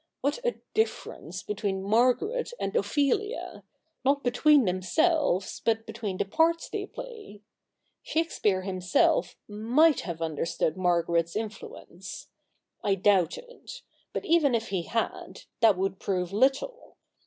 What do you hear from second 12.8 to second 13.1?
I